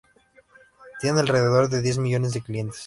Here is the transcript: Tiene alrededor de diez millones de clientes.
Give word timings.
Tiene 0.99 1.19
alrededor 1.19 1.69
de 1.69 1.83
diez 1.83 1.99
millones 1.99 2.33
de 2.33 2.41
clientes. 2.41 2.79